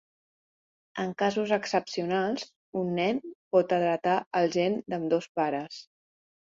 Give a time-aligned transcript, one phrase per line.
[1.03, 2.49] En casos excepcionals,
[2.83, 3.23] un nen
[3.59, 5.83] pot heretar el gen d'ambdós pares.